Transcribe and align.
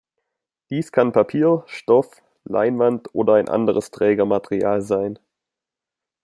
Dies 0.71 0.91
kann 0.91 1.11
Papier, 1.11 1.61
Stoff, 1.67 2.23
Leinwand 2.45 3.13
oder 3.13 3.35
ein 3.35 3.47
anderes 3.49 3.91
Trägermaterial 3.91 4.81
sein. 4.81 5.19